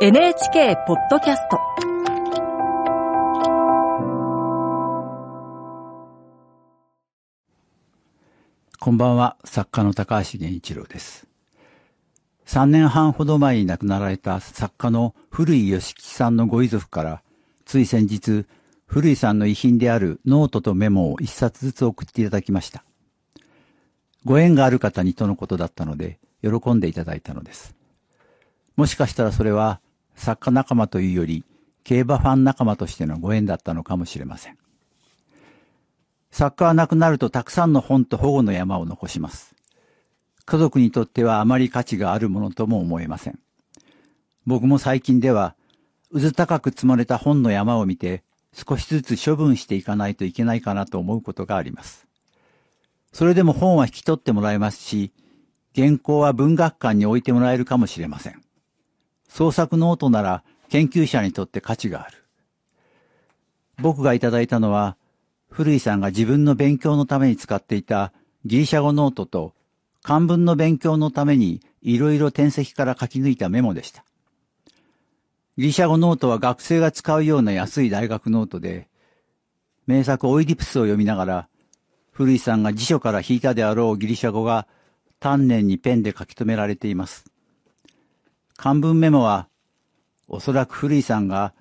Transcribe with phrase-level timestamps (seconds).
[0.00, 1.60] NHK ポッドキャスト
[8.80, 11.28] こんばんは、作家の高橋源一郎です。
[12.46, 17.22] 3年半ほど前に亡くなられた作家の古井義吉さんのご遺族から、
[17.64, 18.46] つい先日、
[18.86, 22.84] 古井さんの遺品であるノートとメモを一冊ずつ送っていただきました。
[24.24, 27.76] ご縁がある方にとのことだったので、喜んでいただいたのです。
[28.76, 29.80] もしかしたらそれは、
[30.14, 31.44] 作家仲間というより、
[31.84, 34.58] 競馬ファン仲間としてのご縁だったのかもしれません。
[36.30, 39.54] 作家は亡くなるとたくさんの本と保護の山を残します。
[40.46, 43.38] 家族にとってはあまり価値があるものとも思えません。
[44.46, 45.56] 僕も最近では、
[46.10, 52.06] うず高く積まれた本の山を見て、少しずつ処分していかないといけないかなと思うことがあります。
[53.12, 55.12] それでも本は引き取ってもらえますし、
[55.74, 58.43] 原稿は文学館に置いてもらえるかもしれません。
[59.34, 62.24] 創作ノートなら研究者にとって価値がある。
[63.82, 64.96] 僕がいただいたのは、
[65.50, 68.12] 古井さんが自分の勉強のために使っていた
[68.46, 69.52] ギリシャ語ノートと
[70.04, 74.04] 漢文の勉強のためにいろいろ典籍から書き抜いたメモでした。
[75.58, 78.86] ギリシャ語ノートは学生が使うような安い大学ノートで、
[79.88, 81.48] 名作オイディプスを読みながら、
[82.12, 84.68] 古井さんが辞書から引いたであろうギリシャ語が
[85.18, 87.33] 丹念にペンで書き留められています。
[88.64, 89.46] 漢文メモは、
[90.26, 91.52] おそらく古井さんが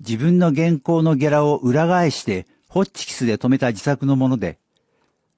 [0.00, 4.58] 自分の原稿のゲラを裏返してホッチキスで留めた自作のもので、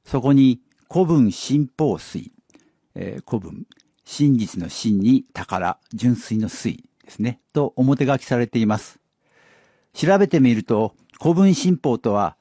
[0.05, 0.59] そこに
[0.91, 2.33] 古文新法水、
[2.97, 3.67] えー古文、
[4.05, 8.99] 真実の真に宝、純粋の水ですね、と表書きされています。
[9.95, 12.37] 調べてみると、古文新法とは、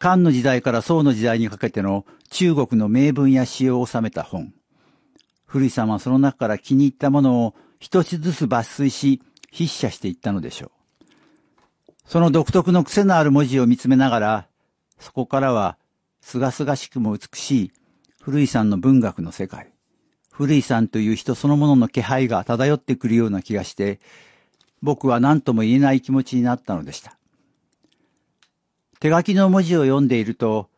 [0.00, 4.52] 漢の時代から宋の時代にかけての中国の名文や詩を収めた本。
[5.46, 10.70] 古井さんはその中から気に入ったものを一つずつ抜粋し、筆写していったのでしょう。
[12.06, 14.46] その独特の癖のある文字を見つめながら、
[14.98, 15.76] そこからは、
[16.20, 17.72] すがすがしくも美しい、
[18.20, 19.72] 古井さんの文学の世界、
[20.30, 24.00] 古井さんという人そのものの気配が漂ってくるような気がして、
[24.82, 27.16] 僕は何とも言えない気持ちになったのでした。
[29.00, 30.68] 手書きの文字を読んでいると、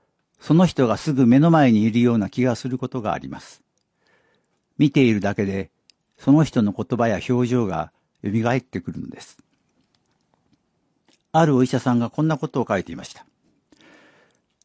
[0.41, 3.62] その人がすぐ目の前にいるような気がすることがあります。
[4.78, 5.70] 見ているだけで、
[6.19, 7.93] その人の言葉や表情が
[8.25, 9.38] 蘇ってくるのです。
[11.32, 13.27] あるお医者さんがこんなことを書いていました。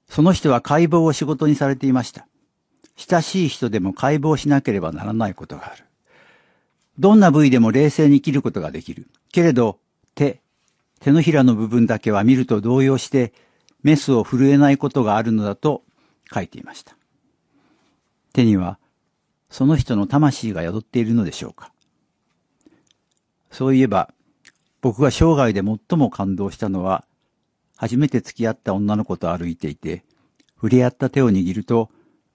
[0.08, 2.28] その人は解剖を仕事にされていました。
[2.96, 5.86] 親しい人でも解剖しなければならないことがある。
[7.00, 9.08] どんな部位でも冷静に切ることができる。
[9.32, 9.80] けれど、
[10.16, 10.42] 手、
[11.00, 13.34] 手のひらの部分だけは見ると動揺して、
[13.84, 15.84] メスを震えないことがあるのだと
[16.32, 16.96] 書いていました。
[18.34, 18.78] 手には、
[19.52, 21.72] その人の魂が宿っているのでしょうか？
[23.52, 24.12] そういえば、
[24.82, 27.06] 僕が生涯で最も感動したのは、
[27.76, 30.04] 初めて付き合った女の子と歩いていて、
[30.56, 31.90] 触れ合った手を握ると、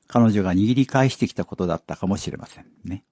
[0.06, 3.02] 彼女が握り返してきたことだったかもしれませんね。